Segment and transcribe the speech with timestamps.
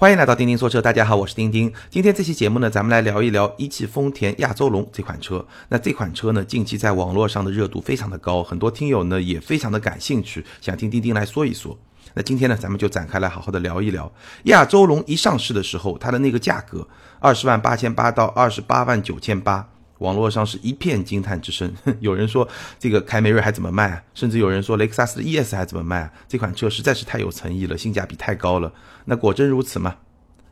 [0.00, 1.72] 欢迎来到钉钉说车，大家好，我是钉钉。
[1.90, 5.44] 今天这期节目呢，咱们来聊一聊一汽丰田亚洲龙这款车。
[5.70, 11.76] 那这款车呢，近期在网络上的热度非常的高，很多听友呢也非常的感兴趣，想听钉钉来说一说。
[12.14, 14.12] 那今天呢，咱们就展开来好好的聊一聊
[14.44, 16.86] 亚洲龙一上市的时候，它的那个价格
[17.18, 19.68] 二十万八千八到二十八万九千八，
[19.98, 21.72] 网络上是一片惊叹之声。
[22.00, 22.48] 有人说
[22.78, 24.02] 这个凯美瑞还怎么卖啊？
[24.14, 26.12] 甚至有人说雷克萨斯的 ES 还怎么卖啊？
[26.28, 28.72] 这款车实在是太有诚意了，性价比太高了。
[29.04, 29.96] 那果真如此吗？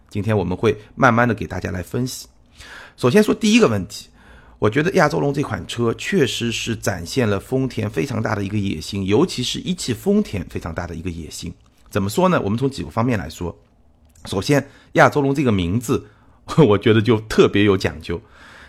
[0.09, 2.29] 今天我们会慢慢的给大家来分析。
[2.97, 4.09] 首先说第一个问题，
[4.59, 11.53] 我觉得亚洲龙这款车确实是展现了丰田非常大的一个野心，尤其是一汽丰田非常大的一个野心。
[11.91, 12.41] 怎么说呢？
[12.41, 13.57] 我们从几个方面来说。
[14.25, 16.07] 首先，亚洲龙这个名字，
[16.67, 18.21] 我觉得就特别有讲究。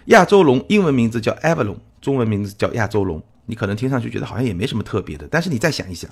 [0.08, 3.22] 亚洲龙英文名字叫 Avalon，中文名字叫亚洲龙。
[3.46, 6.10] 你可能听上去觉得好像也没什么特别的，但是你再想一想。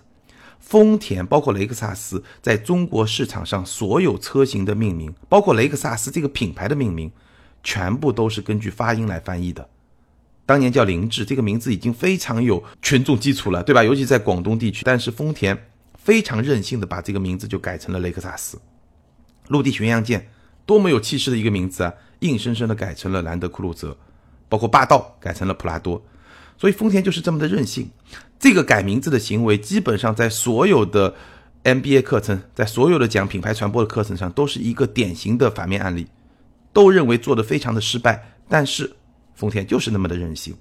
[0.60, 7.12] 丰田包括雷克萨斯在中国市场上所有车型的命名，包括雷克萨斯这个品牌的命名，
[7.64, 9.70] 全部都是根据发音来翻译的。
[10.46, 13.84] 当年叫凌志这个名字已经非常有群众基础了，对吧？
[13.84, 14.84] 尤其在广东地区。
[14.84, 15.58] 但是丰田
[15.98, 18.60] 非常任性的把这个名字就改成了雷克萨斯。
[19.48, 20.28] 陆地巡洋舰
[20.66, 23.98] 多么有气势的一个名字啊，硬生生的改成了兰德酷路泽。
[24.48, 26.02] 包括霸道改成了普拉多。
[26.56, 27.90] 所以丰田就是这么的任性，
[28.40, 31.14] 这个改名字的行为，基本上在所有的
[31.64, 36.08] MBA 课程，在所有的讲品牌传播的课程上，都是一个典型的反面案例，
[36.72, 38.24] 都认为做的非常的失败。
[38.48, 38.96] 但是
[39.34, 40.56] 丰田就是那么的任性。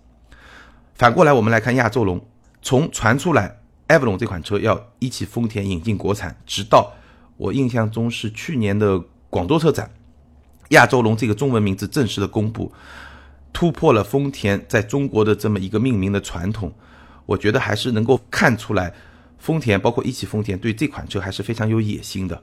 [0.95, 2.27] 反过来，我们来看亚洲龙，
[2.63, 6.93] 从传出来 Avalon 这款车要一汽丰田引进国产，直到
[7.37, 9.93] 我印象中是去年的广州车展，
[10.71, 12.73] 亚洲龙这个中文名字正式的公布。
[13.53, 16.75] 突破了丰田在中国的这么一个命名的传统，
[17.25, 18.93] 我觉得还是能够看出来，
[19.39, 22.43] 丰田包括一汽丰田对这款车还是非常有野心的。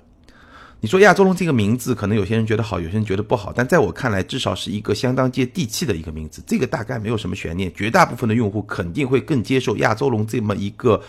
[0.80, 6.42] 你说亚洲龙这个名字，可能有些人觉得好，有些人觉得不好，但在我看来，至少是一个相当接地气的一个名字。
[6.48, 11.04] 这个大概没有什么悬念，绝大部分的用户肯定会更接受亚洲龙这么一个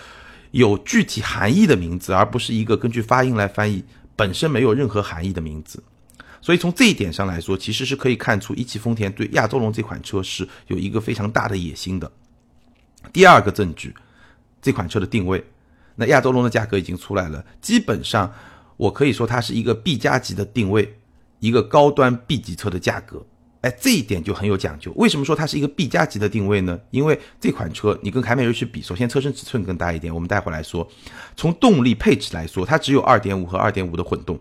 [0.51, 3.85] 有具体含义的名字，而不是一个根据发音来翻译
[4.17, 5.81] 本身没有任何含义的名字。
[6.43, 12.11] 所以从这一点上来说，其实是可以看出一汽丰田对亚洲龙这款车是有一个非常大的野心的。
[13.13, 13.95] 第二个证据，
[14.61, 15.43] 这款车的定位，
[15.95, 18.33] 那亚洲龙的价格已经出来了，基本上
[18.77, 20.99] 我可以说它是一个 B 加级的定位，
[21.39, 23.25] 一个高端 B 级车的价格。
[23.61, 24.93] 哎，这一点就很有讲究。
[24.97, 26.77] 为什么说它是一个 B 加级的定位呢？
[26.91, 30.85] 因为这款车你跟凯美瑞去比，首先车身尺寸更大一点，我们待会来说。
[31.37, 34.37] 从动力配置来说，它只有2.5和2.5的混动。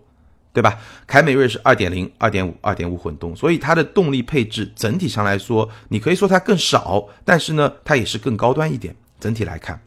[0.53, 0.77] 对吧？
[1.07, 8.95] 凯美瑞是二点零、二点五、二点五混动，所以它的动力配置整体上来说，你可以说它更少，但是呢，它也是更高端一点。
[9.19, 9.79] 整体来看，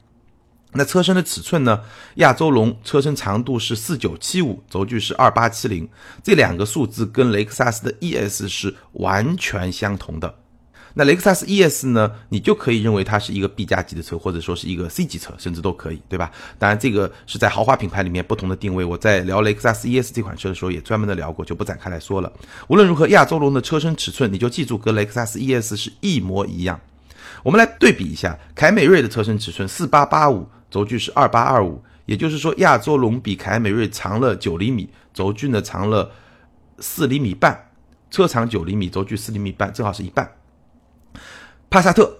[0.72, 1.80] 那车身的尺寸呢？
[2.16, 5.88] 亚洲龙车身长度是四九七五，轴距是二八七零，
[6.22, 10.34] 这两个数字跟雷克萨斯的 ES 是完全相同的。
[10.97, 12.10] 那雷克萨斯 ES 呢？
[12.28, 16.31] 你就可以认为它是一个 B 加级的车，或者说是一个 C 级车，甚至都可以，对吧？
[16.56, 18.84] 当然，这个是在豪华品牌里面不同的定位。
[18.84, 22.32] 我在聊雷克萨斯 ES 这款车的时候，也专门的聊过，就不展开来说了。
[22.69, 26.81] 无论如何，亚洲龙的车身尺寸，你就记住跟雷克萨斯 ES 是一模一样。
[27.43, 36.12] 我们来对比一下，凯美瑞的车身尺寸四八八五，轴距是二八二五，也就是说，亚洲龙比凯美瑞长了九厘米，轴距呢长了
[36.78, 37.71] 四厘米半，
[38.12, 40.31] 车长九厘米，轴距四厘米半，正好是一半。
[41.74, 42.18] 帕萨特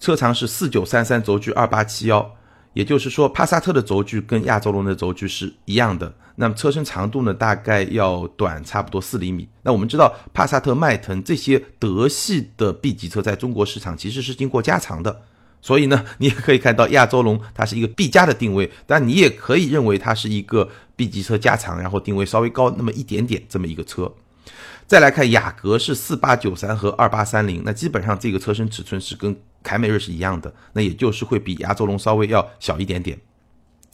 [0.00, 2.34] 车长是四九三三，轴距二八七幺，
[2.72, 6.10] 也就是说，帕萨特的轴距跟亚洲龙的轴距是一样的。
[6.36, 9.46] 那么车身长度呢，大概要短差不多四厘米。
[9.60, 15.20] 那我们知道，帕萨特、迈腾这些德系的 B 级车在中国市场其实是经过加长的，
[15.60, 20.66] 所以呢，你也可以看到亚洲龙它是一个 B 加的定位，但你也可以认为它是一个
[20.96, 24.10] B 级车加长，然后定位稍微高那么一点点这么一个车。
[24.86, 33.18] 再来看雅阁是四八九三和二八三零，那基本上这个车身尺寸是跟凯美瑞是一样的，那也就是会比亚洲龙稍微要小一点点。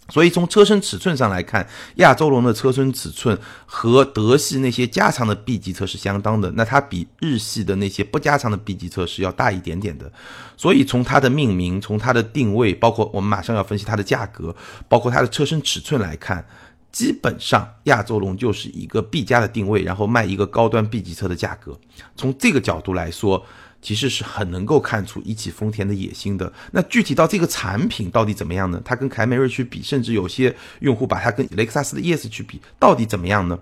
[0.08, 1.64] 所以从车身尺寸上来看，
[1.96, 10.10] 亚洲龙的车身尺寸和德系那些加长的 B 级车是相当的，那它比日系的那些不加长的 B 级车是要大一点点的。
[10.56, 14.52] 所以从它的命名、从它的定位，包括我们马上要分析它的价格，
[14.88, 16.44] 包括它的车身尺寸来看。
[16.92, 21.78] 基本上，亚洲龙就是一个 B 加的定位，然后卖一个高端 B 级车的价格。
[22.16, 23.44] 从这个角度来说，
[23.80, 26.52] 其实是很能够看出一汽丰田的野心的。
[26.72, 28.82] 那具体到这个产品到底怎么样呢？
[28.84, 33.58] 它跟凯美瑞去比，甚至有些用户把它跟雷克萨斯的 ES 去比，到底怎么样呢？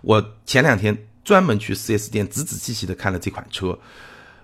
[0.00, 3.78] 我前两天专门去 4S 店仔仔细细的看了这款车，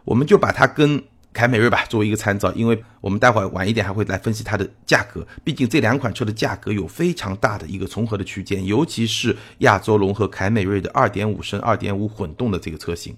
[0.05, 1.03] 我们就把它跟
[1.33, 13.17] 凯美瑞吧作为一个参照，因为我们待会晚一点还会来分析它的价格，毕竟这两款车的价格有非常大的一个重合的区间，尤其是亚洲龙和凯美瑞的2.5升、2.5混动的这个车型。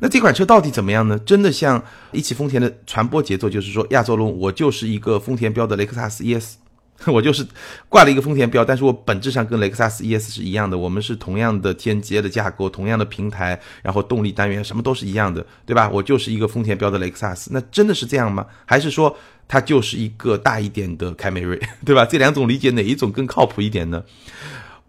[0.00, 1.18] 那这款车到底怎么样呢？
[1.20, 1.82] 真的像
[2.12, 6.56] 一汽丰田的传播节奏，就是说亚洲龙我就是一个丰田标的雷克萨斯 ES，
[7.06, 7.46] 我就是
[7.88, 15.88] 挂了一个丰田标，但是我本质上跟雷克萨斯 ES 是一样的，我们是同样的天阶的架构，同样的平台，然后动力单元什么都是一样的，对吧？
[15.88, 18.44] 我就是一个丰田标的雷克萨斯，那真的是这样吗？
[18.64, 19.16] 还是说
[19.46, 22.04] 它就是一个大一点的凯美瑞， 对吧？
[22.04, 24.02] 这两种理解哪一种更靠谱一点呢？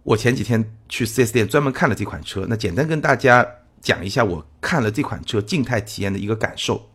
[0.03, 3.45] 我前几天去 4S 店专门看了这款车，那简单跟大家。
[3.81, 6.89] 讲一下我看了这款车静态体验的一个感受。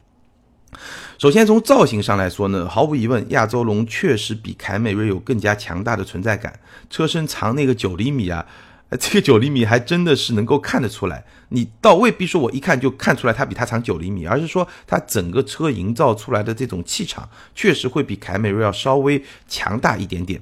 [1.19, 6.59] 首先从造型上来说呢，毫无疑问，亚洲龙确实比凯美瑞有更加强大的存在感。
[6.91, 8.45] 车身长那个九厘米啊，
[8.99, 11.25] 这个九厘米还真的是能够看得出来。
[11.51, 20.41] 你倒未必说我一看就看出来它比它长九厘米，而是说它整个车营造出来的这种气场，确实会比凯美瑞要稍微强大一点点。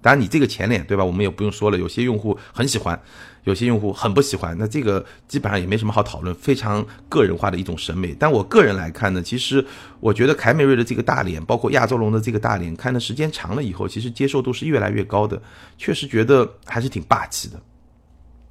[0.00, 1.04] 当然，你这个前脸对吧？
[1.04, 3.00] 我们也不用说了，有些用户很喜欢。
[3.44, 8.14] 有些用户很不喜欢，那这个基本上也没什么好讨论，非常个人化的一种审美。
[8.18, 9.64] 但我个人来看呢，其实
[10.00, 15.40] 我觉得凯美瑞的这个大脸，包括亚洲龙的这个大脸，看的时间长了以后，其实接受度是越来越高的，
[15.76, 17.60] 确实觉得还是挺霸气的。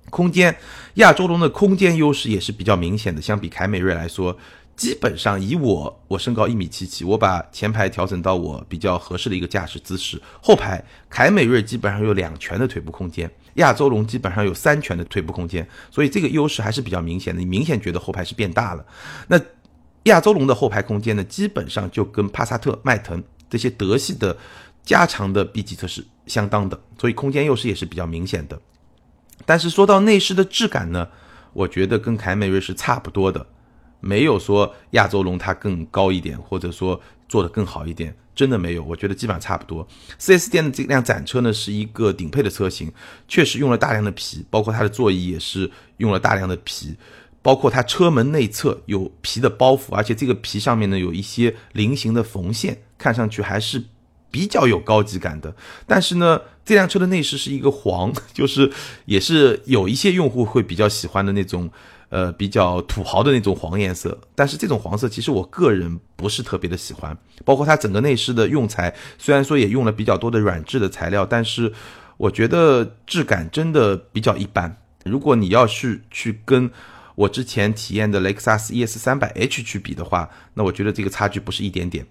[0.09, 0.55] 空间，
[0.95, 4.37] 亚洲龙的空间优势也是比较明显的，相比凯美瑞来说。
[4.73, 17.39] 基本上以我我身高一米七七，我把前排调整到我比较合适的一个驾驶姿势，后排凯美瑞基本上有两拳的腿部空间，亚洲龙基本上有三拳的腿部空间，所以这个优势还是比较明显的。
[17.39, 18.85] 你明显觉得后排是变大了。
[19.27, 19.39] 那
[20.03, 24.35] 亚洲龙的后排空间呢，基本上就跟帕萨特、迈腾这些德系的
[24.83, 28.59] 加长的 B 级车是相当的，所以空间优势也是比较明显的。
[29.45, 31.07] 但是说到内饰的质感呢，
[31.53, 33.45] 我觉得跟凯美瑞是差不多的。
[33.99, 36.99] 没有说亚洲龙它更高一点，或者说
[37.31, 38.83] 做的更好一点，真的没有。
[38.83, 39.87] 我觉得基本上差不多。
[40.19, 42.91] 4S 店的这辆展车呢，是一个顶配的车型，
[43.25, 46.97] 确实用了大量的皮，包括它的座椅也是用了大量的皮，
[47.41, 53.81] 包括它车门内侧有皮的包覆，而且这个皮上面呢有一些菱形的缝线，看上去还是
[54.29, 55.55] 比较有高级感的。
[55.87, 58.69] 但是呢，这辆车的内饰是一个黄，就是
[59.05, 61.71] 也是有一些用户会比较喜欢的那种。
[62.11, 67.17] 呃，比较土豪的那种黄颜色，但是这种黄色其实我个人不是特别的喜欢。
[67.45, 71.71] 包括它整个内饰的用材，虽然说也用了比较多的软质的材料，但是
[72.17, 74.75] 我觉得质感真的比较一般。
[75.05, 76.69] 如果你要是去跟
[77.15, 82.05] 我之前体验的雷克萨斯 ES 三百 H 去比的话，那我觉得这个差距不是一点点。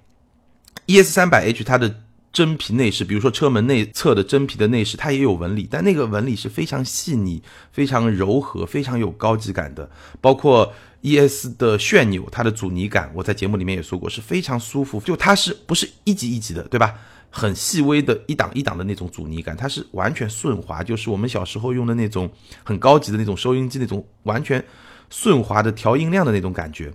[0.87, 1.95] ES 三百 H 它的。
[2.33, 7.43] 真皮内饰，比如说车门内侧的真皮的内饰，它也有纹理，但那个纹理是非常细腻、
[7.73, 9.91] 非常柔和、非常有高级感的。
[10.21, 10.73] 包括
[11.03, 15.01] ES 的旋钮，它的阻尼感，我在节目里面也说过，是非常舒服。
[15.01, 16.95] 就它是不是一级一级的，对吧？
[17.33, 22.31] 很细微的一档一档的那种阻尼感，它是完全顺滑，就是我们小时候用的那种
[22.65, 24.65] 很高级的那种收音机那种完全
[25.11, 26.93] 顺滑的调音量的那种感觉。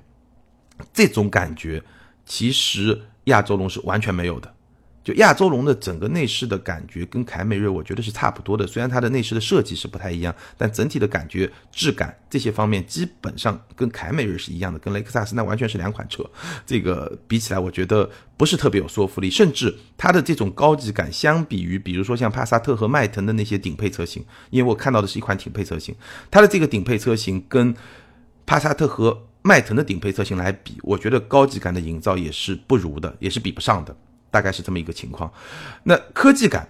[0.94, 1.82] 这种感觉
[2.26, 4.55] 其实亚洲龙是完全没有的。
[5.06, 16.28] 就亚洲龙的整个内饰的感觉跟凯美瑞我觉得是差不多的，虽然它的内饰的设计是不太一样，但整体的感觉、质感这些方面基本上跟凯美瑞是一样的，跟雷克萨斯那完全是两款车。
[16.66, 25.94] 这个比起来，我觉得不是特别有说服力，甚至它的这种高级感，相比于比如说像帕萨特和迈腾的那些顶配车型，因为我看到的是一款顶配车型，
[26.32, 27.76] 它的这个顶配车型跟
[28.48, 33.96] 帕萨特和迈腾的顶配车型来比，我觉得高级感的营造也是不如的，也是比不上的。
[34.36, 35.32] 大概是这么一个情况，
[35.84, 36.68] 那科技感，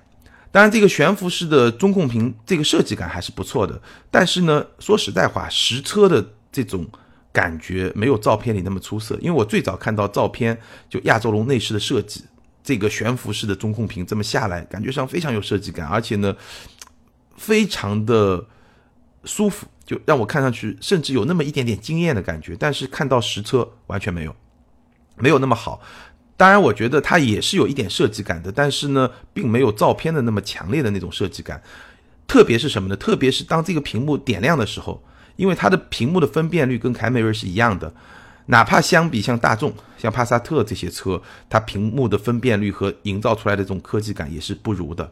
[0.52, 3.82] 当然这个悬浮式的中控屏这个设计感还是不错的，
[4.12, 6.86] 但是呢，说实在话，实车的这种
[7.34, 9.18] 感觉没有照片里那么出色。
[9.20, 10.56] 因为我最早看到照片，
[10.88, 12.24] 就亚洲龙内饰的设计，
[12.64, 16.36] 这个悬浮式的中控屏这么下来，感觉上非常有设计感，而且呢，
[17.36, 18.46] 非常的
[19.24, 22.56] 舒服，就让我看上去甚至有那么一点点惊艳的感觉。
[22.60, 24.36] 但是看到实车完全没有，
[25.18, 25.82] 没有那么好。
[26.38, 31.62] 当然，我觉得它也是有一点设计感的，但是呢，并没有照片的那么强烈的那种设计感。
[32.28, 32.96] 特别是什么呢？
[32.96, 35.02] 特别是当这个屏幕点亮的时候，
[35.38, 37.94] 因为它的屏幕的分辨率跟凯美瑞是一样的，
[38.48, 45.10] 哪怕相比像大众、像帕萨特这些车，它屏幕的分辨率和营造出来的这种科技感也是不如的。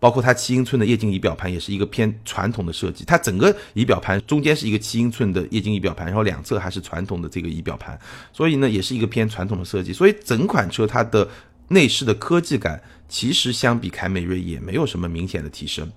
[0.00, 7.96] 包括它七英寸的液晶仪表盘也是一个偏传统的设计，它整个仪表盘中间是一个七英寸的液晶仪表盘，然后两侧还是传统的这个仪表盘，
[8.32, 9.92] 所以呢也是一个偏传统的设计。
[9.92, 11.28] 所以整款车它的
[11.68, 15.88] 内饰的科技感其实相比凯美瑞也没有什么明显的提升。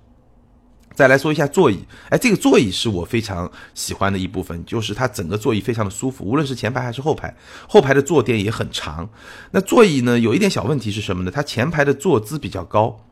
[0.96, 1.80] 再来说一下座椅，
[2.10, 7.36] 哎，这个座椅是我非常喜欢的一部分，就是它整个座椅非常的舒服，无论是前排还是后排，
[7.68, 9.10] 后排的坐垫也很长。
[9.50, 11.32] 那座椅呢，有一点小问题是什么呢？
[11.34, 13.04] 它前排的坐姿比较高，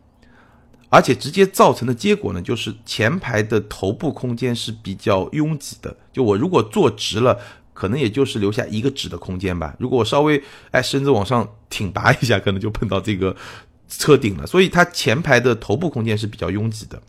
[0.91, 5.95] 而且直接造成的结果呢，就是前排的头部空间是比较拥挤的。
[6.11, 7.39] 就我如果坐直了，
[7.73, 9.73] 可能也就是留下一个指的空间吧。
[9.79, 13.33] 如果我稍微哎身子往上挺拔一下，可能就碰到这个
[13.87, 14.45] 车顶了。
[14.45, 17.01] 所以它前排的头部空间是比较拥挤的。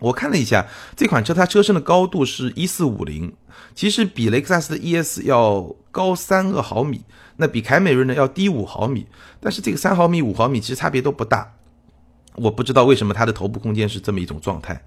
[0.00, 0.66] 我看了一下
[0.96, 3.32] 这款车，它车身的高度是一四五零，
[3.76, 7.02] 其实比雷克萨斯的 ES 要高三个毫米，
[7.36, 9.06] 那比凯美瑞呢要低五毫米，
[9.38, 11.54] 但是这个三毫米、五毫米其实差别都不大。
[12.34, 14.80] 我不知道为什么它的头部空间是这么一种状态。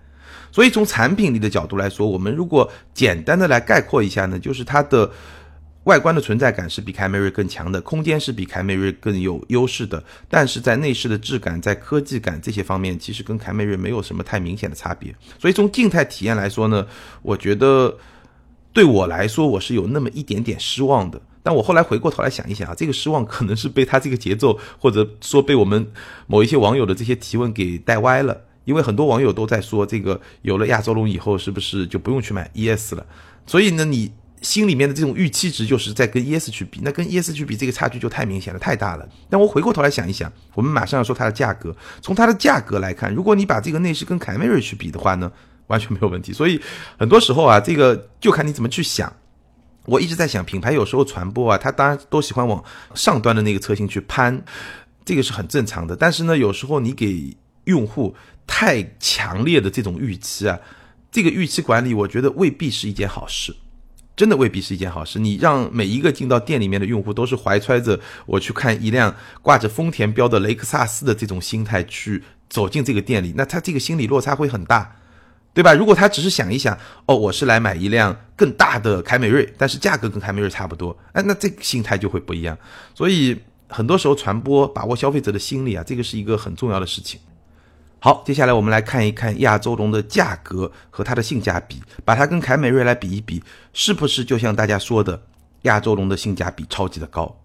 [0.52, 5.12] 所以从产品力的角度来说，我们如果简单的来概括一下呢，就是它的。
[5.84, 15.16] 外观的存在感是比凯美瑞更强的，空间是比凯美瑞更有优势的，但是在内饰的质感、在科技感这些方面，其实跟凯美瑞没有什么太明显的差别。
[15.40, 16.86] 所以从静态体验来说呢，
[17.22, 17.96] 我觉得
[18.74, 21.22] 对我来说我是有那么一点点失望的。
[21.48, 25.88] 但我后来回过头来想一想啊，这个失望可能是被他这个节奏，或者说被我们
[26.28, 28.42] 某一些网友的这些提问给带歪了。
[28.66, 33.06] 因为很多网友都在说，这个有了亚洲龙以后，是不是就不用去买 ES 了？
[33.46, 34.12] 所以呢，你。
[34.40, 39.10] 心里面的这种预期值就是在跟 ES 去比，那跟 ES 去比，这个差距就太明显了，太大了。
[39.32, 41.76] 但我回过头来想一想，我们马上要说它的价格。
[42.04, 45.30] 从它的价格来看，如果你把这个内饰跟凯美瑞去比的话呢，
[45.66, 46.32] 完全没有问题。
[46.32, 46.62] 所以
[47.00, 49.12] 很多时候啊，这个就看你怎么去想。
[49.88, 52.64] 我一直在想，品牌有时候传播啊，它当然都喜欢往
[52.94, 54.44] 上端的那个车型去攀，
[55.04, 55.96] 这个是很正常的。
[55.96, 58.16] 但是呢，有时候你给用户
[58.46, 60.60] 太强烈的这种预期啊，
[61.10, 63.56] 这个预期管理，我觉得未必是一件好事。
[64.18, 65.20] 真的未必是一件好事。
[65.20, 74.96] 你让每一个进到店里面的用户都是怀揣着我去看一辆挂着丰田标的雷克萨斯的这种心态去走进这个店里，那他这个心理落差会很大，
[75.58, 75.74] 对吧？
[75.74, 82.56] 如果他只是想一想，哦，我是来买一辆更大的凯美瑞，但是价格跟凯美瑞差不多，哎，那这个心态就会不一样。
[82.94, 83.36] 所以
[83.68, 87.20] 很多时候传播把握消费者的心理啊，这个是一个很重要的事情。
[87.98, 93.42] 好，接下来我们来看一看亚洲龙的价格和它的性价比，把它跟凯美瑞来比一比，
[93.74, 95.20] 是不是就像大家说的，
[95.64, 97.36] 亚洲龙的性价比超级的高？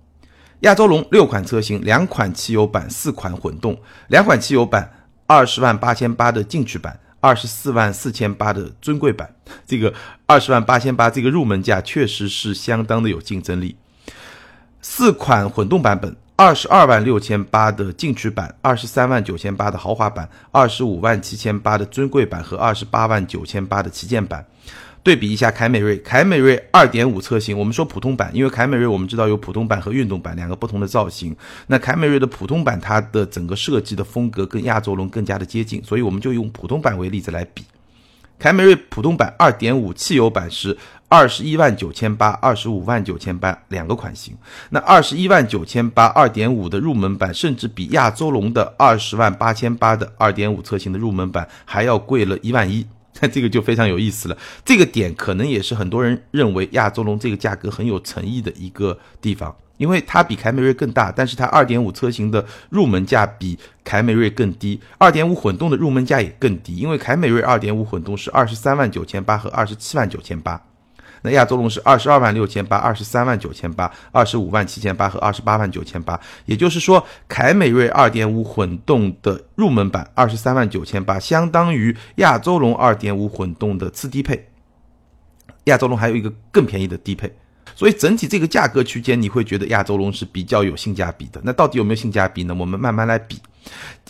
[0.60, 9.94] 亚洲龙六款车型，两款汽油版，四款混动，两款汽油版二十万八千八的进取版，二十四万四千八的尊贵版，这个
[10.26, 13.74] 二十万八千八这个入门价确实是相当的有竞争力。
[14.82, 16.14] 四款混动版本。
[16.34, 24.44] 二十二万六千八的进取版，二十三万九千八的豪华版，二十五万七千八的尊贵版和二十八万九千八的旗舰版，
[25.02, 31.34] 对比一下凯美瑞，凯美瑞二点五车型，我们说普通版，因为凯美瑞我们知道有普通版和运动版两个不同的造型，
[31.66, 37.64] 那凯美瑞的普通版它的整个设计的风格跟亚洲龙更加的接近，所以我们就用普通版为例子来比，
[38.38, 40.76] 凯美瑞普通版二点五汽油版是。
[41.08, 44.34] 二十一万九千八，二十五万九千八两个款型，
[44.70, 52.86] 那二十一万九千八二点五的入门版，甚至比亚洲龙的二十万八千八的二点五车型的入门版还要贵了一万一，
[53.22, 54.36] 那 这个就非常有意思了。
[54.64, 59.56] 这个点可能也是很多人认为亚洲龙这个价格很有诚意的一个地方。
[59.78, 70.62] 因为它比凯美瑞更大，但是它二点五车型的入门价比凯美瑞更低，二点五混动的入门价也更低，因为凯美瑞二点五混动是二十三万九千八和二十七万九千八。
[71.22, 84.48] 那亚洲龙是二十二万六千八、二十三万九千八、二十五万七千八和二十八万九千八，也就是说，凯美瑞二点五混动的入门版二十三万九千八，相当于亚洲龙二点五混动的次低配。
[85.64, 87.32] 亚洲龙还有一个更便宜的低配。
[87.74, 91.40] 所以整体这个价格区间，你会觉得亚洲龙是比较有性价比的。
[91.44, 92.54] 那到底有没有性价比呢？
[92.58, 93.38] 我们慢慢来比。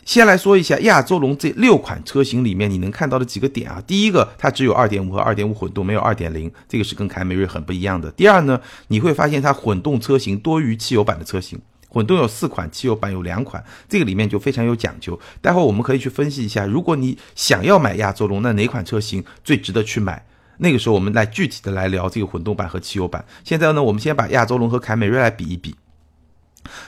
[0.04, 3.80] 先来说一下亚洲龙这六款车型里面你能看到的几个点啊。
[3.86, 8.10] 第一个，它只有2.5和2.5混动，没有2.0，这个是跟凯美瑞很不一样的。
[8.12, 15.18] 第二呢，你会发现它混动车型多于汽油版的车型，混动有四款，汽油版有两款，这个里面就非常有讲究。
[15.40, 20.24] 待会我们可以去分析一下，如果你想要买亚洲龙，那哪款车型最值得去买？
[20.62, 23.24] 那个时候我们来具体的来聊这个混动版和汽油版。
[23.42, 25.74] 现在呢，我们先把亚洲龙和凯美瑞来比一比。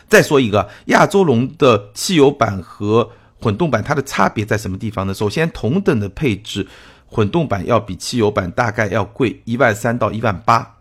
[0.09, 5.13] 再说一个，亚洲龙的汽油版和混动版它的差别在什么地方呢？
[5.13, 6.69] 首先，同等的配置，
[7.07, 10.77] 混动版要比汽油版大概要贵一万三到一万八，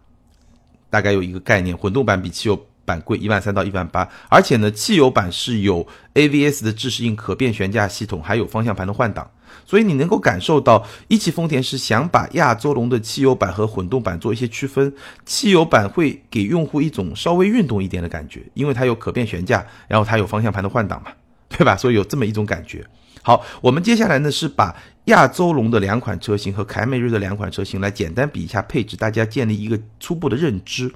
[0.92, 9.32] 大概有一个概念，混动版比汽油版贵一万三到一万八，而且呢，汽油版是有 AVS 的自适应可变悬架系统，还有方向盘的换挡。
[9.66, 14.94] 所以你能够感受到，一汽丰田是想把亚洲龙的汽油版和混动版做一些区分。
[15.26, 21.12] 汽油版会给用户一种稍微运动一点的感觉，因为它有可变悬架，然后它有方向盘的换挡嘛，
[21.50, 21.76] 对吧？
[21.76, 22.86] 所以有这么一种感觉。
[23.26, 24.76] 好，我们接下来呢是把
[25.06, 30.94] 亚洲龙的两款车型和凯美瑞的两款车型来简单比一下配置，大家建立一个初步的认知。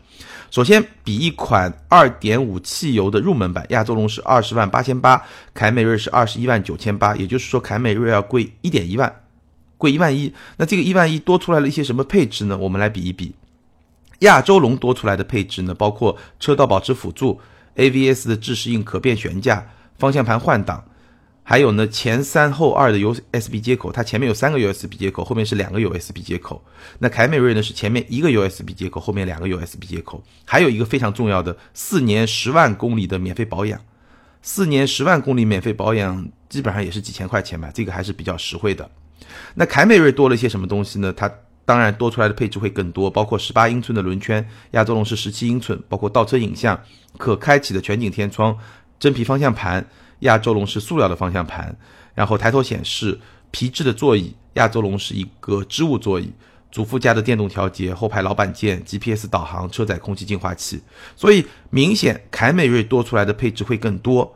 [0.52, 5.22] 首先比一款2.5汽油的入门版，亚洲龙是二十万八千八，
[5.54, 9.22] 凯美瑞是二十一万九千八，也就是说凯美瑞要贵一点一万，
[9.78, 10.34] 贵一万一。
[10.58, 12.58] 那这个一万一多出来了一些什么配置呢？
[12.58, 13.34] 我们来比一比，
[14.20, 17.40] 亚洲龙多出来的配置呢，包括车道保持辅助、
[17.78, 19.66] AVS 的自适应可变悬架、
[19.98, 20.84] 方向盘换挡。
[21.50, 26.62] 还有呢，前三后二的 USB 接口，它前面有三个 USB 接口，后面是两个 USB 接口。
[27.00, 30.22] 那凯美瑞呢是前面一个 USB 接口，后面两个 USB 接口。
[30.44, 33.80] 还有一个非常重要的，四年十万公里的免费保养。
[34.42, 38.92] 四年十万公里免费保养，基本上也是几千块钱吧，这个还是比较实惠的。
[39.56, 41.14] 那凯美瑞多了一些什么东西呢？
[41.16, 41.32] 它
[41.64, 46.78] 当然多出来的配置会更多，包括十八英寸的轮圈，亚洲龙是十七英寸，包括倒车影像、
[47.18, 48.58] 可开启的全景天窗、
[49.00, 49.88] 真皮方向盘。
[50.20, 51.76] 亚洲龙是塑料的方向盘，
[52.16, 53.20] 然后抬头显示
[53.52, 54.36] 皮质的座椅。
[54.54, 56.34] 亚洲龙是一个织物座椅，
[56.72, 60.82] 主副驾的电动调节，后排老板键，GPS 导航，车载空气净化器。
[61.16, 64.36] 所以明显凯美瑞多出来的配置会更多，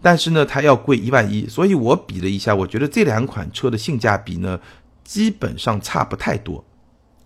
[0.00, 1.46] 但是呢，它要贵一万一。
[1.46, 4.58] 所以我比了一下，我觉得这两款车的性价比呢，
[5.04, 6.64] 基本上差不太多。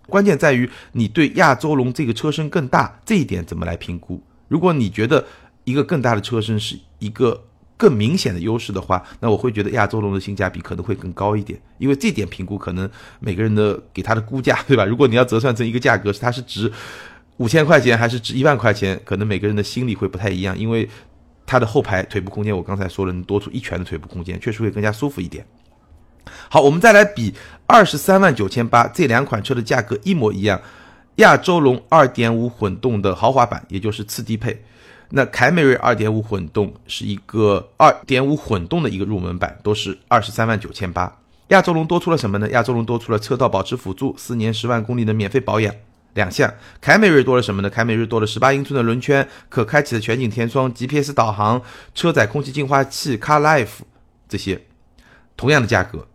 [0.07, 4.21] 关键在于你对亚洲龙这个车身更大这一点怎么来评估？
[4.49, 5.25] 如果你觉得
[5.63, 7.45] 一个更大的车身是一个。
[7.83, 14.85] 更明显的优势的话，那我会觉得亚洲龙的性价比可能会更高一点，因为这点评估可能每个人的给它的估价， 对吧？
[14.85, 16.71] 如果你要折算成一个价格，它是值
[17.35, 20.89] 五千块钱还是值一万块钱，可能每个人的心理会不太一样，因为
[21.45, 25.45] 它的后排腿部空间，我刚才说了，能多出一拳的腿部空间，确实会更加舒服一点。
[26.49, 27.33] 好，我们再来比
[27.67, 30.61] 二十三万九千八这两款车的价格一模一样，
[31.17, 34.63] 亚洲龙二点五混动的豪华版，也就是次低配。
[35.15, 41.19] 那凯美瑞二点五混动是一个二点五混动的一个入门版，都是二十三万九千八。
[41.49, 42.49] 亚洲龙多出了什么呢？
[42.49, 45.71] 亚洲龙多出了车道保持辅助，四年十万公里的免费保养
[46.15, 46.51] 两项。
[46.81, 47.69] 凯美瑞多了什么呢？
[47.69, 51.61] 凯美瑞多了十八英寸的轮圈，可开启的全景天窗，GPS 导航，
[51.93, 53.81] 车载空气净化器，Car Life
[54.27, 54.63] 这些，
[55.37, 56.07] 同样的价格。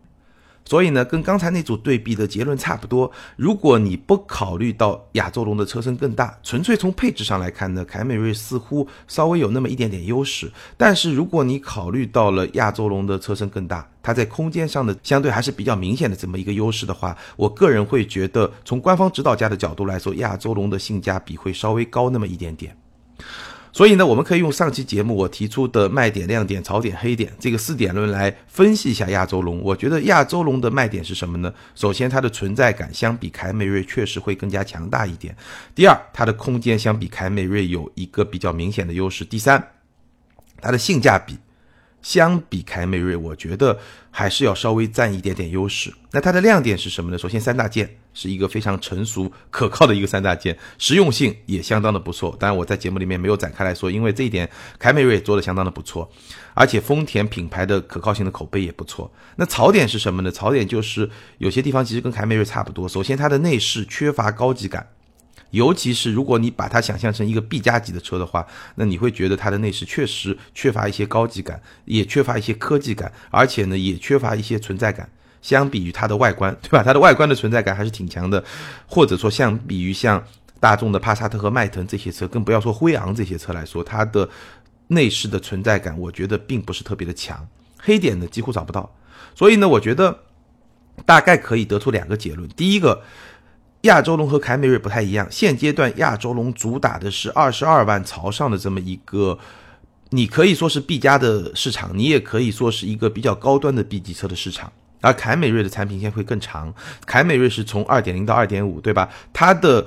[0.69, 3.11] 所以呢，跟刚才那组对比的结论差不多。
[3.37, 10.53] 如果你不考虑到亚洲龙的车身更大，纯粹从配置上来看呢，凯美瑞似乎稍微有那么一点点优势。
[10.77, 22.77] 但是如果你考虑到了亚洲龙的车身更大，它在空间上的相对还是比较明显的这么一个优势的话，我个人会觉得，从官方指导价的角度来说，亚洲龙的性价比会稍微高那么一点点。
[23.79, 29.63] 所以呢，我们可以用上期节目我提出的卖点、亮点、槽点、黑点这个四点论来分析一下亚洲龙。
[29.63, 31.55] 我觉得亚洲龙的卖点是什么呢？
[31.77, 35.33] 首先，它的存在感相比凯美瑞确实会更加强大一点。
[35.77, 39.25] 第二，它的空间相比凯美瑞有一个比较明显的优势。
[39.25, 39.65] 第三，
[40.61, 41.39] 它的性价比。
[42.03, 43.79] 相比凯美瑞，我觉得
[44.11, 45.93] 还是要稍微占一点点优势。
[46.13, 47.19] 那它的亮点是什么呢？
[47.19, 52.35] 首先，三大件是一个非常成熟可靠的一个三大件，实用性也相当的不错。
[52.39, 56.11] 当然，我在节目里面没有展开来说，因为这一点凯美瑞也做的相当的不错，
[56.55, 59.13] 而且丰田品牌的可靠性的口碑也不错。
[59.37, 60.31] 那槽点是什么呢？
[60.31, 62.89] 槽点就是有些地方其实跟凯美瑞差不多。
[62.89, 64.89] 首先，它的内饰缺乏高级感。
[65.51, 75.09] 尤其是如果你把它想象成一个 B 加级的车的话，那你会觉得它的内饰确实缺乏一些高级感，也缺乏一些科技感，而且呢也缺乏一些存在感。
[75.41, 76.83] 相比于它的外观， 对吧？
[76.83, 78.45] 它的外观的存在感还是挺强的。
[78.87, 80.23] 或者说，相比于像
[80.61, 84.29] 大众的帕萨特和迈腾这些车，更不要说辉昂这些车来说，它的
[84.89, 87.49] 内饰的存在感，我觉得并不是特别的强。
[87.79, 88.95] 黑点呢几乎找不到。
[89.35, 90.25] 所以呢，我觉得
[91.07, 93.03] 大概可以得出两个结论：第一个。
[93.83, 99.39] 亚洲龙和凯美瑞不太一样，现阶段亚洲龙主打的是二十二万朝上的这么一个，
[100.11, 104.73] 你可以说是 B 加的市场，你也可以说是一个比较高端的 B 级车的市场。
[105.01, 106.75] 而凯美瑞的产品线会更长，
[107.07, 109.09] 凯美瑞是从二点零到二点五，对吧？
[109.33, 109.87] 它的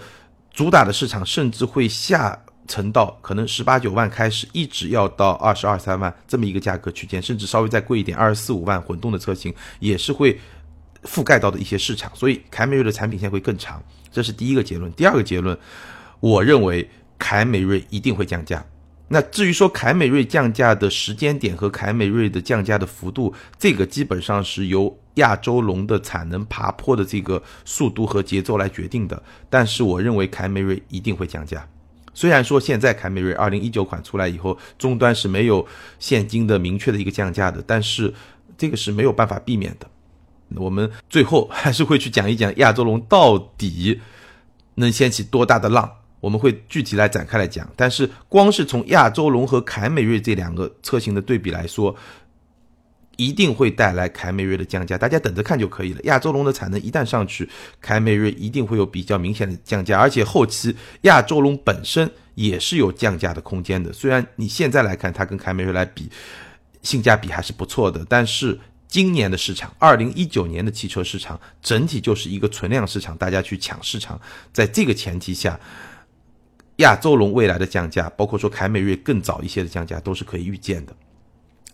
[0.53, 10.39] 主打的市场甚至会下沉到可能十八九万开始，一直要到二十二三万这么一个价格区间，甚至稍微再贵一点，二十四五万混动的车型也是会。
[11.03, 14.91] 覆盖到的一些市场，所以凯美瑞的产品线会更长，这是第一个结论。
[14.93, 15.57] 第二个结论，
[16.19, 18.65] 我认为凯美瑞一定会降价。
[19.07, 29.21] 那至于说凯美瑞降价的时间点和凯美瑞的降价的幅度，这个基本上是由亚洲龙的产能爬坡的这个速度和节奏来决定的。
[29.49, 31.67] 但是我认为凯美瑞一定会降价。
[32.13, 35.65] 虽然说现在凯美瑞二零一九款出来以后，终端是没有
[35.99, 38.13] 现金的明确的一个降价的，但是
[38.57, 39.85] 这个是没有办法避免的。
[40.55, 43.99] 我们最后还是会去讲一讲亚洲龙到底
[44.75, 47.69] 能掀起多大的浪，我们会具体来展开来讲。
[47.75, 51.95] 但是光是从亚洲龙和凯美瑞这两个车型的对比来说，
[53.17, 55.99] 一定会带来凯美瑞的降价，大家等着看就可以了。
[56.05, 57.47] 亚洲龙的产能一旦上去，
[57.79, 63.93] 凯美瑞一定会有比较明显的降价，而且后期亚洲龙本身也是有降价的空间的。
[63.93, 66.09] 虽然你现在来看它跟凯美瑞来比，
[66.81, 68.57] 性价比还是不错的，但是
[68.91, 74.21] 今年的市场，二零一九年的汽车市场整体就是一个存量市场，大家去抢市场，
[74.53, 75.59] 在这个前提下。
[76.77, 80.95] 亚洲龙未来的降价，包括说凯美瑞更早一些的降价，都是可以预见的。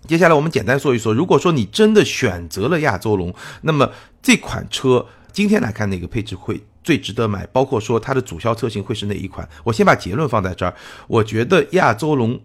[0.05, 3.89] 接下来我们简单说一说，如果说你真的选择了亚洲龙，那么
[4.21, 7.45] 这款车今天来看哪个配置会最值得买？
[7.47, 9.47] 包括说它的主销车型会是哪一款？
[9.63, 10.75] 我先把结论放在这儿。
[11.07, 12.41] 我觉得亚洲龙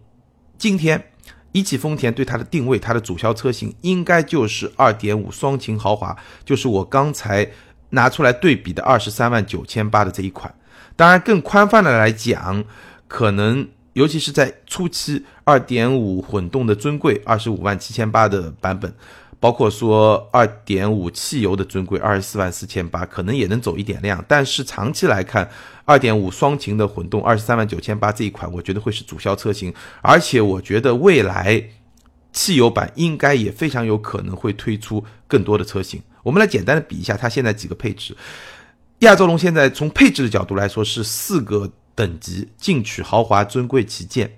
[0.57, 1.11] 今天
[1.53, 7.49] 一汽丰田对它的定位，它的主销车型应该就是2.5双擎豪华，就是我刚才
[7.91, 10.53] 拿出来对比的23万九千八的这一款。
[10.95, 12.63] 当然，更宽泛的来讲，
[13.07, 18.93] 可能尤其是在初期，二点五混动的尊贵二十五万七千八的版本，
[19.39, 24.23] 包括说二点五汽油的尊贵二十四万四千八，可能也能走一点量。
[24.27, 25.49] 但是长期来看，
[25.85, 29.73] 二点五双擎的混动二十三万九千八这一款，我觉得会是主销车型。
[30.01, 31.63] 而且我觉得未来
[32.31, 36.01] 汽油版应该也非常有可能会推出更多的车型。
[36.23, 38.15] 我们来简单的比一下它现在几个配置。
[38.99, 44.37] 亚洲龙现在从配置的角度来说是四个等级：进取、豪华、尊贵、旗舰。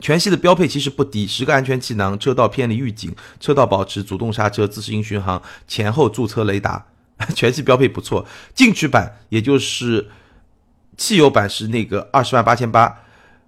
[0.00, 6.86] 全系的标配其实不低，十个安全气囊、车道偏离预警、车道保持、主动刹车、自适应巡航、前后驻车雷达，
[7.34, 8.24] 全系标配不错。
[8.54, 10.08] 进取版也就是
[11.00, 12.94] 汽油版是那个二十万八千八，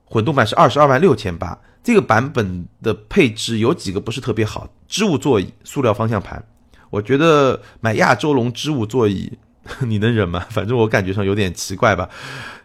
[0.07, 1.59] 混动版是二十二万六千八。
[1.85, 6.43] 这个版本的配置有几个不是特别好，织物座椅、塑料方向盘。
[6.89, 9.39] 我觉得买亚洲龙织物座椅。
[9.87, 10.47] 你能忍吗？
[10.49, 12.09] 反正我感觉上有点奇怪吧。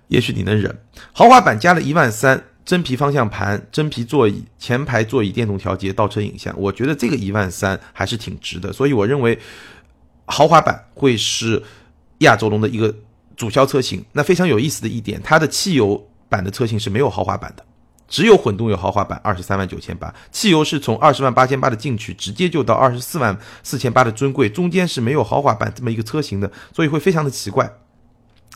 [0.07, 0.73] 也许你能忍。
[1.11, 8.71] 豪华版加了一万三，真皮方向盘、真皮座椅、前排座椅电动调节、倒车影像，我觉得这个一万三还是挺值的。
[8.71, 9.37] 所以我认为
[10.27, 11.61] 豪华版会是
[12.19, 12.95] 亚洲龙的一个
[13.37, 14.03] 主销车型。
[14.11, 17.63] 那非常有意思的一点，它的汽油版的车型是没有豪华版的。
[18.09, 27.69] 只有混动有豪华版，二十三万九千八；汽油是从二十万八千八的进取，直接就到二十四万四千八的尊贵，中间是没有豪华版这么一个车型的，所以会非常的奇怪。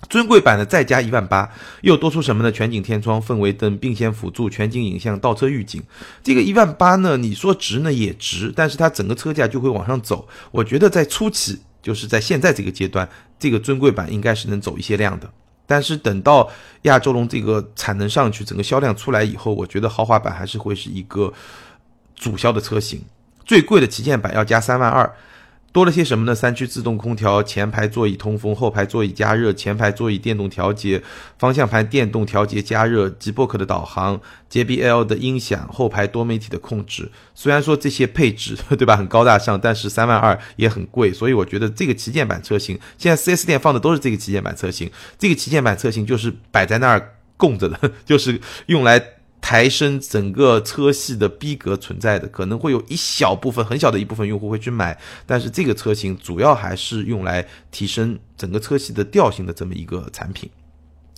[0.09, 2.49] 尊贵版的再加一万八，又多出什么呢？
[2.49, 5.83] 全景天窗、氛围灯、并线辅助、全景影像、倒车预警。
[6.23, 10.27] 这个一万八呢，你说值呢也值，但是它整个车价就会往上走。
[10.51, 13.07] 我觉得在初期，就是在现在这个阶段，
[13.39, 15.29] 这个尊贵版应该是能走一些量的。
[15.65, 16.49] 但是等到
[16.83, 21.31] 亚洲龙这个产能上去，整个销量出来以后，我觉得豪华版还是会是一个
[22.15, 23.01] 主销的车型，
[23.45, 25.09] 最贵的旗舰版要加三万二。
[25.71, 26.35] 多了些什么呢？
[26.35, 31.01] 三区自动空调、前排座椅通风、后排座椅加热、前排座椅电动调节、
[31.39, 34.19] 方向盘电动调节加热、吉博克的导航、
[34.51, 37.09] JBL 的音响、后排多媒体的控制。
[37.33, 44.91] 虽然说这些配置对吧很高大上，但是三万二也很贵，所以我觉得这个旗舰版车型现在 4S 店放的都是这个旗舰版车型。
[45.17, 49.01] 这个旗舰版车型就是摆在那儿供着的， 就是用来。
[49.41, 60.49] 抬升整个车系的逼格存在的，可能会有一小部分很小的一部分用户会去买，但是这个车型主要还是用来提升整个车系的调性的这么一个产品。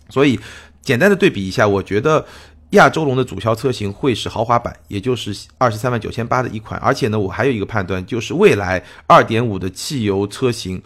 [0.09, 0.39] 所以
[0.81, 2.25] 简单的对比一下，我觉得
[2.71, 6.79] 亚洲龙的主销车型会是豪华版，也就是二十三万九千八的一款。
[6.79, 10.81] 而且呢，我还有一个判断，就是未来二点五的汽油车型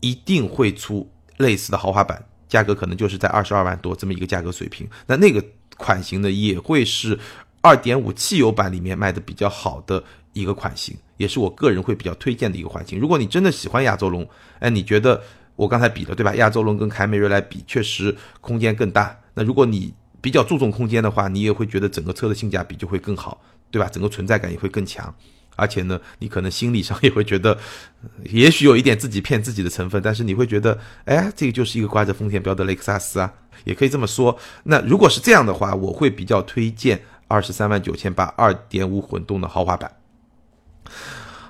[0.00, 4.86] 一定会出类似的豪华版，价格可能就是在二十二万多这么一个价格水平。
[5.06, 5.42] 那那个。
[5.76, 7.18] 款型呢也会是
[7.62, 13.00] 二点五汽油版里面卖的比较好的一个款型，也是我个人会比较推荐的一个款型。
[13.00, 15.22] 如果你真的喜欢亚洲龙，哎，你觉得
[15.56, 16.34] 我刚才比了对吧？
[16.34, 19.18] 亚洲龙跟凯美瑞来比，确实空间更大。
[19.32, 23.88] 那如果你比较注重空间的话，你也会觉得整个车的性价比就会更好，对吧？
[23.88, 25.14] 整个存在感也会更强。
[25.60, 27.58] 而且呢，你可能心理上也会觉得，
[28.24, 33.30] 也许有一点自己骗自己的成分，但是你会觉得，哎，这个就是一个挂着丰田标的雷克萨斯啊，
[33.64, 34.38] 也可以这么说。
[34.64, 39.92] 那如果是这样的话，我会比较推荐二十三万九千八二点五混动的豪华版。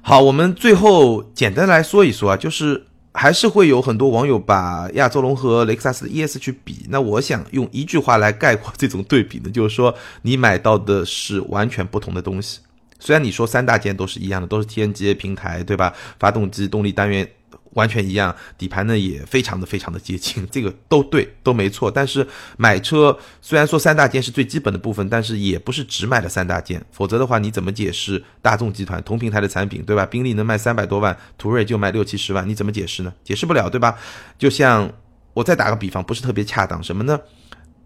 [0.03, 12.61] 好，我们最后简单来说一说啊，就是还是会有很多网友把亚洲龙和雷克萨斯的 ES 去比，那我想用一句话来概括这种对比呢，就是说你买到的是完全不同的东西。
[13.01, 15.93] 虽然你说三大件都是一样的，都是 TNGA 平台，对吧？
[16.21, 17.29] 发动机、动力单元
[17.73, 21.91] 完全一样，底盘呢也非常的非常的接近，这个都对，都没错。
[21.91, 30.05] 但是买车虽然说三大件是最基本的部分，但是也不是只买了三大件，否则的话你怎么解释大众集团同平台的产品，对吧？
[30.05, 33.13] 宾利能卖三百多万，途锐就卖六七十万，你怎么解释呢？
[33.25, 33.97] 解释不了，对吧？
[34.37, 34.93] 就像
[35.33, 37.19] 我再打个比方，不是特别恰当，什么呢？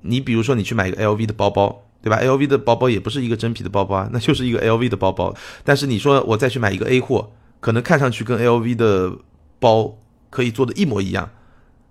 [0.00, 1.83] 你比如说你去买一个 LV 的包包。
[2.05, 5.35] 对吧？LV 的包包也不是一个真皮的包包啊，那就是一个 LV 的包包。
[5.64, 9.11] 但是你说我再去买一个 A 货，可能看上去跟 LV 的
[9.59, 9.97] 包
[10.29, 11.31] 可以做的一模一样，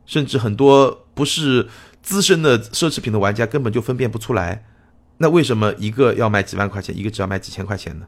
[0.06, 1.68] 甚至很多不是
[2.04, 4.66] 资深的奢侈品的玩家根本就分辨不出来。
[5.18, 8.06] 那为什么一个要卖几万块钱，一个只要卖几千块钱呢？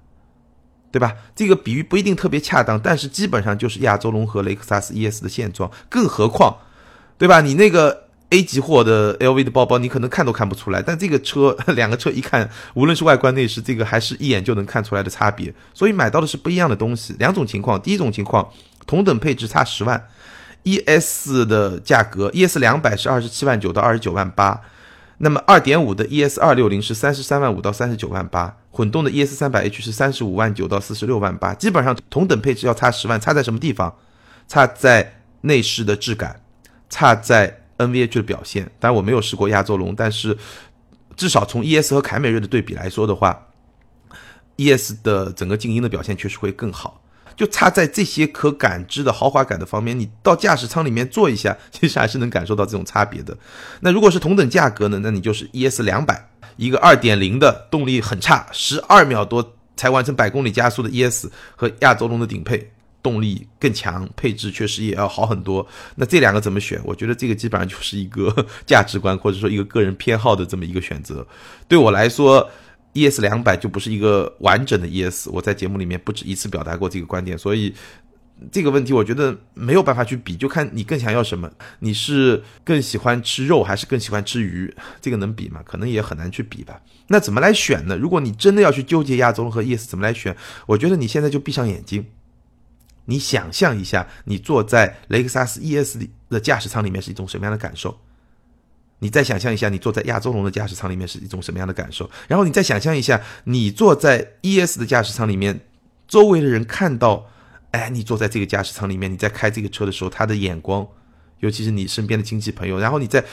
[0.91, 1.13] 对吧？
[1.35, 5.71] 这个比喻不一定特别恰当，但是基本上就是亚洲龙和雷克萨斯 ES 的现状。
[5.89, 6.57] 更何况，
[7.17, 7.41] 对吧？
[7.41, 15.53] 你那个 A 级货的 LV 的包包，你可能看都看不出来，但这个车 两个车一看，无论是外观内饰，这个还是一眼就能看出来的差别。
[15.73, 17.15] 所以买到的是不一样的东西。
[17.19, 18.49] 两种情况，第一种情况，
[18.87, 20.07] 同等配置差十万
[20.63, 24.59] ，ES 的价格，ES 两百是二十七万九到二十九万八。
[25.19, 33.95] 那么二点五的 ES 二六零是三十三万五到三十九万八，混动的 ES 三百 H 是三十五万九到四十六万八，基本上同等配置要差十万，差在什么地方？
[34.47, 36.41] 差在内饰的质感，
[36.89, 38.69] 差在 NVH 的表现。
[38.79, 40.37] 当然我没有试过亚洲龙，但是
[41.15, 43.47] 至少从 ES 和凯美瑞的对比来说的话
[44.57, 47.01] ，ES 的整个静音的表现确实会更好。
[47.35, 53.37] 就差在这些可感知的豪华感的方面，你到驾驶舱里面坐一下，其实还是能感受到这种差别的。
[53.81, 54.99] 那如果是同等价格呢？
[55.03, 62.71] 那你就是 ES 两百，一个二点零的动力很差，十二秒多才完成百公里加速的 ES 和亚洲龙的顶配，
[63.05, 65.65] 动力更强，配置确实也要好很多。
[65.97, 66.81] 那这两个怎么选？
[66.83, 68.33] 我觉得这个基本上就是一个
[68.65, 71.27] 价值观或者说一个个人偏好的这么一个选择。
[71.67, 72.49] 对我来说。
[72.97, 77.75] ES 两百就不是一个完整的 ES，我在节目里面不止一次表达过这个观点，所以
[78.49, 81.51] 这个问题我觉得没有办法去比，就看你更想要什么。
[81.79, 84.73] 你是更喜欢吃肉还是更喜欢吃鱼？
[85.01, 85.61] 这个能比吗？
[85.65, 86.79] 可能也很难去比吧。
[87.09, 87.97] 那怎么来选呢？
[87.97, 90.33] 如果你真的要去纠结亚洲和 ES 怎么来选，
[90.65, 92.05] 我觉得你现在就闭上眼睛，
[93.05, 97.97] 你想象一下，你坐在雷克萨斯 ES 的驾驶舱里面是一种什么样的感受？
[98.99, 102.09] 你再想象一下，你坐在亚洲龙的驾驶舱里面是一种什么样的感受？
[102.27, 105.59] 然后你再想象一下，你坐在 ES 的驾驶舱里面，
[106.07, 107.29] 周围的人看到，
[107.71, 110.87] 哎，你坐在这个驾驶舱里面，你在开这个车的时候，他的眼光，
[111.41, 113.23] 尤其是你身边的亲戚朋友，然后你再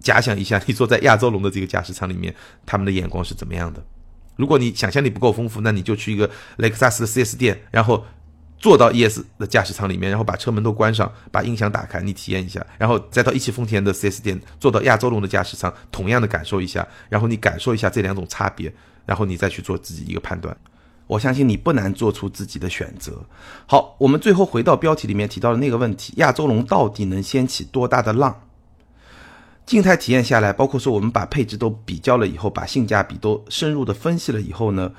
[0.00, 3.84] 假想一下，你坐在亚洲龙的这个驾驶舱里面，他们的眼光是怎么样的？
[4.36, 8.06] 如果你想象力不够丰富，那你就去一个雷克萨斯的 4S 店，然后。
[8.62, 18.72] 坐到 ES 的驾驶舱里面，然后把车门都关上，把音响打开，你体验一下，然后再到一汽丰田的 4S 店，坐到亚洲龙的驾驶舱，同样的感受一下，然后你感受一下这两种差别，
[19.04, 20.56] 然后你再去做自己一个判断。
[21.08, 23.26] 我相信你不难做出自己的选择。
[23.66, 28.42] 好，我们最后回到标题里面提到的那个问题：亚洲龙到底能掀起多大的浪？
[29.66, 34.92] 静态体验下来，包括说我们把配置都比较了以后，把性价比都深入的分析了以后呢，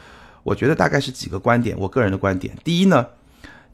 [0.43, 2.53] 我觉得大概是几个观点，我个人的观点。
[2.61, 3.07] 第一呢。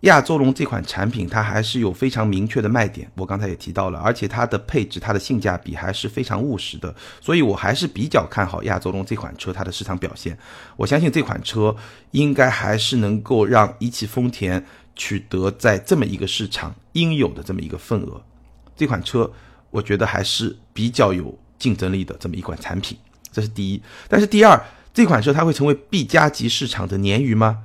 [0.01, 10.37] 亚洲龙这款产品，它还是有非常明确的卖点，我刚才也提到了，而且它的配置、它的性价比还是非常务实的，所以我还是比较看好亚洲龙这款车它的市场表现。
[10.77, 11.75] 我相信这款车
[12.11, 18.21] 应该还是能够让一汽丰田取得在这么一个市场应有的这么一个份额。
[18.77, 19.29] 这款车
[19.69, 22.97] 我觉得还是比较有竞争力的这么一款产品，
[23.33, 23.83] 这是第一。
[24.07, 27.63] 但是第二，这款车它会成为 B 加级市场的鲶鱼吗？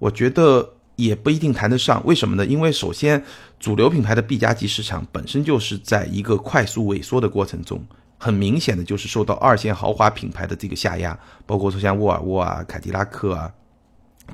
[0.00, 0.74] 我觉得。
[0.98, 2.44] 也不一定谈得上，为什么呢？
[2.44, 3.22] 因为首先，
[3.60, 7.80] 主流品牌的 B 加级市场本身就是在一个快速萎缩的过程中，
[8.18, 13.48] 很明显的就是受到二线豪华品牌的这个下压，包括说像沃尔沃啊、凯迪拉克啊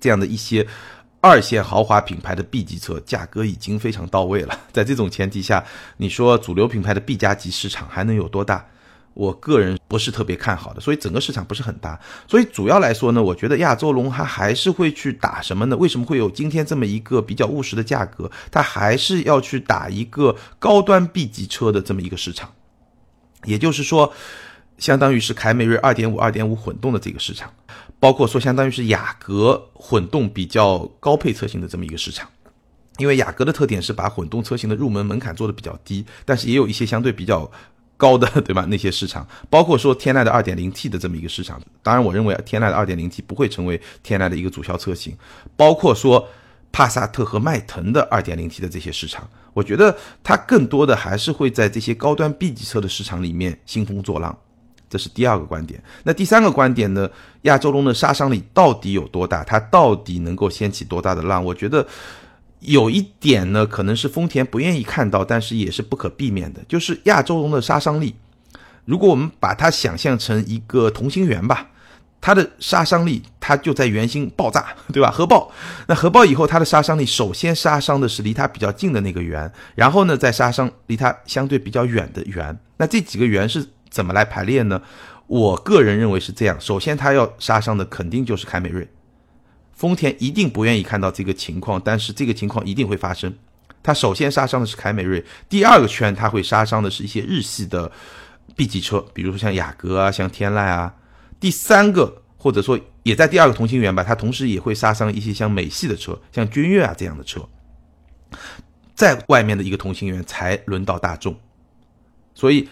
[0.00, 0.66] 这样的一些
[1.20, 4.58] 二线豪华品牌的 B 级车，价格已经非常到位了。
[4.72, 5.62] 在这种前提下，
[5.98, 8.66] 你说主流品牌的 B 加级市场还能有多大？
[9.14, 11.98] 我个人不是特别看好的，所以整个市场不是很大。
[12.28, 15.76] 所以主要来说呢，我觉得亚洲龙它还是会去打什么呢？
[15.76, 18.28] 为什么会有今天这么一个比较务实的价格？
[18.50, 22.52] 它还是要去打一个高端 B 级车的这么一个市场，
[23.44, 24.12] 也就是说，
[24.78, 27.52] 相当于是凯美瑞2.5、2.5混动的这个市场，
[28.00, 32.28] 包括说相当于是雅阁混动比较高配车型的这么一个市场。
[32.98, 37.48] 因为雅阁的特点是把混动车型的入门门槛做的比较低，但是也有一些相对比较。
[37.96, 38.66] 高的对吧？
[38.68, 45.16] 那些市场，包括说天籁的 2.0T 的这么一个市场，当然我认为天籁的 2.0T 不会成为天籁的一个主销车型。
[45.56, 46.28] 包括说
[46.72, 54.36] 帕萨特和迈腾的 2.0T 的这些市场，我觉得它更多的还是会在这些高端 B 级车的市场里面兴风作浪。
[54.90, 55.82] 这是第二个观点。
[56.02, 57.08] 那第三个观点呢？
[57.42, 59.42] 亚洲龙的杀伤力到底有多大？
[59.44, 61.44] 它到底能够掀起多大的浪？
[61.44, 61.86] 我觉得。
[62.64, 68.14] 有一点呢，可能是丰田不愿意看到，但是也是不可避免的，就是亚洲龙的杀伤力。
[68.84, 71.70] 如果我们把它想象成一个同心圆吧，
[72.20, 75.10] 它的杀伤力它就在圆心爆炸， 对吧？
[75.10, 75.50] 核爆，
[75.86, 82.58] 那核爆以后，它的杀伤力首先杀伤的是离它比较近的那个圆，然后呢再杀伤离它相对比较远的圆。
[82.78, 84.80] 那这几个圆是怎么来排列呢？
[85.26, 86.58] 我个人认为是这样。
[86.60, 88.86] 首先，它要杀伤的肯定就是凯美瑞，
[89.74, 93.34] 丰田一定不愿意看到这个情况，但是这个情况一定会发生。
[93.82, 97.90] 它首先杀伤的是凯美瑞，第二个圈它会杀伤的是一些日系的
[98.56, 100.94] B 级车，比如说像雅阁啊、像天籁啊。
[101.38, 107.46] 第三个或者说也在第二个同心圆吧，它同时也会杀伤一些像美系的车，像君越啊这样的车。
[108.94, 111.36] 在外面的一个同心圆才轮到大众，
[112.34, 112.68] 所以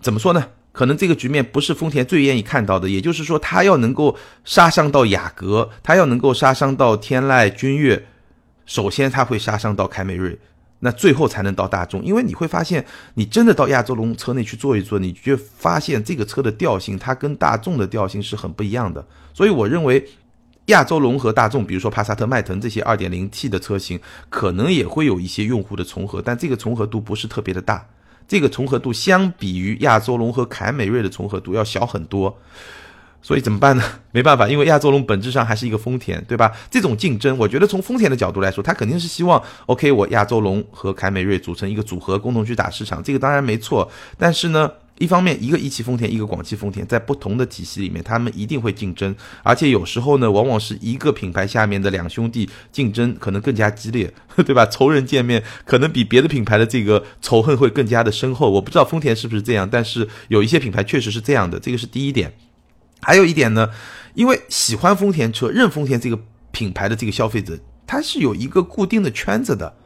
[0.00, 0.50] 怎么说呢？
[0.74, 2.90] 可能这个局面不是丰田最愿意看到的。
[2.90, 8.04] 也就是说，它要能够杀伤到雅阁，它要能够杀伤到天籁、君越，
[8.66, 10.36] 首先它会杀伤到凯美瑞，
[10.80, 12.04] 那最后才能到大众。
[12.04, 12.84] 因为你会发现，
[13.14, 19.06] 你真的到亚洲龙车内去坐一坐，你就发现这个车的调性，它跟大众的调性是很不一样的。
[19.32, 20.06] 所以我认为。
[20.68, 27.86] 亚洲龙和大众，比如说帕萨特、迈腾这些 2.0T 的车型，可能也会有一些用户的重合，但这个重合度不是特别的大。
[28.26, 32.36] 这个重合度相比于亚洲龙和凯美瑞的重合度要小很多。
[33.22, 33.82] 所以怎么办呢？
[34.12, 36.52] 没办法，因为亚洲龙本质上还是一个丰田，对吧？
[36.70, 43.90] 这种竞争，我觉得从丰田的角度来说，他肯定是希望，OK，我亚洲龙和凯美瑞组成一个组合，共同去打市场，这个当然没错。
[44.18, 44.70] 但是呢？
[44.98, 54.14] 一方面，一个一汽丰田，一个广汽丰田，在不同的体系里面，他们一定会竞争，而且有时候呢，往往是一个品牌下面的两兄弟竞争可能更加激烈，
[54.46, 54.64] 对吧？
[54.66, 58.48] 仇人见面，可能比别的品牌的这个仇恨会更加的深厚。
[58.52, 62.32] 我不知道丰田是不是这样，但是有一些品牌确实是这样的，这个是第一点。
[63.00, 63.70] 还有一点呢，
[64.14, 66.18] 因为喜欢丰田车、认丰田这个
[66.52, 69.76] 品牌的这个消费者，他是有一个固定的圈子的，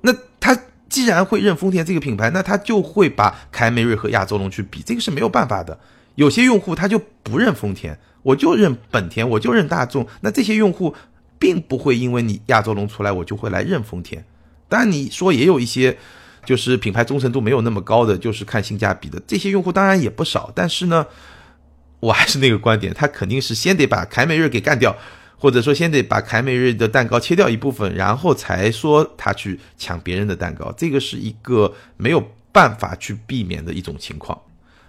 [0.00, 0.58] 那他。
[0.88, 5.78] 既然会认丰田这个品牌，那他就会把凯美瑞和亚洲龙去比，这个是没有办法的。
[6.14, 10.06] 有些用户他就不认丰田，我就认本田，我就认大众。
[10.20, 10.94] 那这些用户
[11.38, 14.24] 并不会因为你亚洲龙出来，我就会来认丰田。
[14.68, 15.98] 当然你说也有一些，
[16.44, 20.50] 就是品牌忠诚度没有那么高的，就是看性价比的这些用户当然也不少。
[20.54, 21.06] 但是呢，
[22.00, 24.96] 我还是那个观点，他肯定是先得把凯美瑞给干掉。
[25.38, 32.22] 或者说，先得把凯美瑞的蛋糕切掉一部分，然后才说他去抢别人的蛋糕，这个是一个没有
[32.52, 34.40] 办法去避免的一种情况。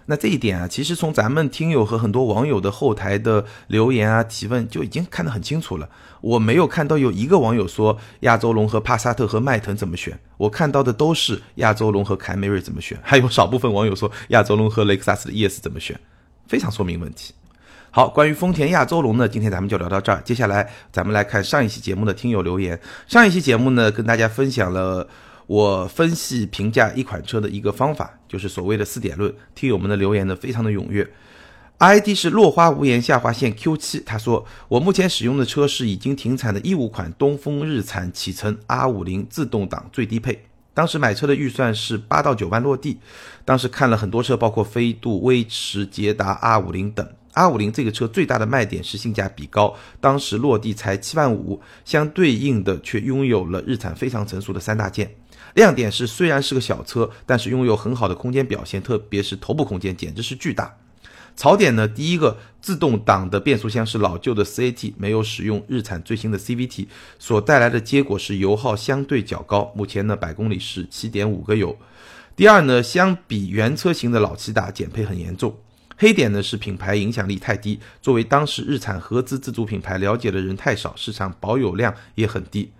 [0.06, 5.86] 那这一点啊，其实从咱们听友和很多网友的后台的留言啊、提问就已经看得很清楚了。
[6.22, 16.00] 我没有看到有一个网友说亚洲龙和帕萨特和迈腾怎么选，我看到的都是亚洲龙和凯美瑞怎么选，还有少部分网友说亚洲龙和雷克萨斯的 ES 怎么选，
[16.46, 17.34] 非常说明问题。
[17.90, 20.20] 好，关于丰田亚洲龙呢，今天咱们就聊到这儿。
[20.22, 22.78] 接下来咱们来看上一期节目的听友留言。
[23.06, 25.08] 上一期节目呢，跟大家分享了
[25.46, 29.34] 我分析评价一款车的一个方法，就是所谓的四点论。
[29.54, 31.08] 听友们的留言呢，非常的踊跃。
[31.78, 40.44] ID 是落花无言下划线 Q 七，他说我目前使用的车是已经停产的一五款东风日产启辰 R 五零自动挡最低配。
[40.74, 42.98] 当时买车的预算是八到九万落地，
[43.44, 47.08] 当时看了很多车，包括飞度、威驰、捷达、R 五零等。
[47.38, 55.14] R 五零这个车最大的卖点是性价比高，当时落地才七万五，相对应的却拥有了日产非常成熟的三大件。
[55.54, 60.76] 亮点是虽然是个小车，但是拥有很好的空间表现，特别是头部空间简直是巨大。
[61.36, 66.88] 槽点呢，第一个自动挡的变速箱是老旧的 4AT，没有使用日产最新的 CVT，
[67.20, 71.78] 所带来的结果是油耗相对较高，目前呢百公里是七点五个油。
[72.34, 75.56] 第二呢，相比原车型的老骐达减配很严重。
[75.98, 82.70] 黑点呢是品牌影响力太低，作为当时日产合资自主品牌，了解的人太少，市场保有量也很低。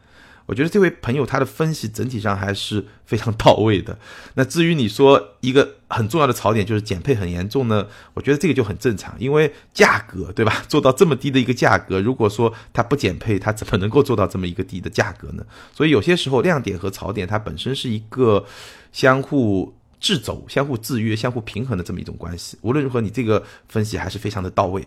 [0.47, 3.99] 我觉得这位朋友他的分析整体上还是非常到位的。
[4.33, 10.63] 那至于你说一个很重要的槽点就是减配很严重呢，我觉得这个就很正常，因为价格对吧？
[10.67, 15.45] 做到这么低的一个价格，如果说它不减配，它怎么能够做到这么一个低的价格呢？
[15.75, 18.47] 所以有些时候亮点和槽点它本身是一个
[18.93, 19.75] 相互。
[20.01, 22.59] 制肘、相互制约、相互平衡的这么一种关系。
[22.63, 24.87] 无论如何，你这个分析还是非常的到位。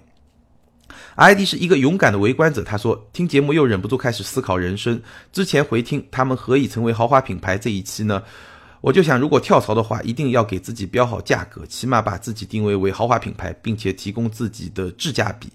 [1.15, 5.02] ID 是一个勇敢的围观者，他说听节目又忍不住开始思考人生。
[5.32, 8.21] 之前回听他们何以成为豪华品牌这一期呢，
[8.82, 15.50] 我就想，如果跳槽的话，一定要给自己标好价格，起码把自己定位为豪华品牌，并且提供自己的质价比。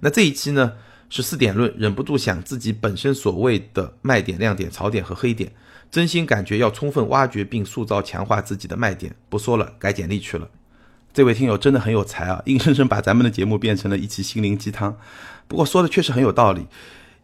[0.00, 0.72] 那这一期呢
[1.08, 5.50] 是四点论，忍不住想自己本身所谓的卖点、亮点、槽点和黑点。
[5.92, 9.14] 真心感觉要充分挖掘并塑造、强化自己的卖点。
[9.28, 10.48] 不说了，改简历去了。
[11.12, 14.96] 这位听友真的很有才啊，硬生生把咱们的节目变成了一期心灵鸡汤。
[15.46, 16.66] 不过说的确实很有道理。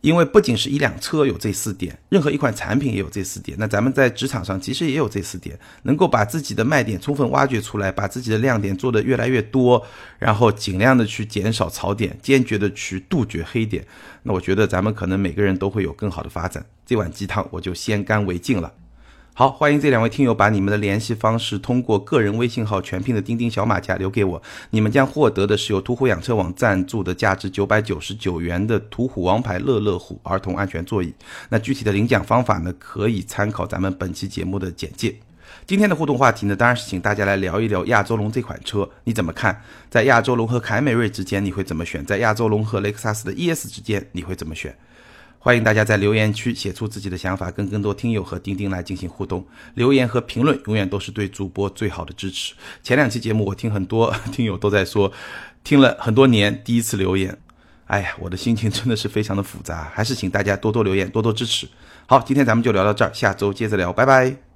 [0.00, 3.58] 因为不仅是一辆车有这四点，任何一款产品也有这四点。
[3.60, 9.84] 那咱们在职场上其实也有这四点，能够把自己的卖点充分挖掘出来，把自己的亮点做得越来越多，
[10.18, 13.84] 然后尽量的去减少槽点，坚决的去杜绝黑点。
[14.22, 16.64] 那我觉得咱们可能每个人都会有更好的发展。
[16.86, 18.72] 这碗鸡汤我就先干为敬了。
[19.38, 31.14] 好，欢迎这两位听友把你们的联系方式通过个人微信号全拼的钉钉小马甲留给我，你们将获得的是由途虎养车网赞助的价值九百九十九元的途虎王牌乐乐虎儿童安全座椅。
[31.50, 35.14] 那具体的领奖方法呢，可以参考咱们本期节目的简介。
[35.64, 39.62] 今天的互动话题呢，当然是请大家来聊一聊亚洲龙这款车，你怎么看？
[39.88, 42.04] 在亚洲龙和凯美瑞之间，你会怎么选？
[42.04, 44.76] 在亚洲龙和雷克萨斯的 ES 之间，你会怎么选？
[45.40, 49.46] 欢迎大家在留言区写出自己的想法，跟更多听友和钉钉来进行互动。
[49.74, 52.54] 留言和评论永远都是对主播最好的支持。
[52.82, 55.12] 前两期节目我听很多 听友都在说，
[55.62, 57.38] 听了很多年第一次留言，
[57.86, 59.90] 哎呀，我的心情真的是非常的复杂。
[59.94, 61.68] 还是请大家多多留言，多多支持。
[62.06, 64.47] 好，今天咱们就聊到这儿，下周接着聊，拜拜。